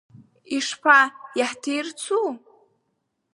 Ишԥа, 0.55 0.99
иаҳҭирцу? 1.37 2.25